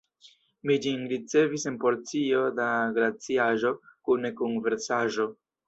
[0.69, 5.31] Mi ĝin ricevis en porcio da glaciaĵo kune kun versaĵo.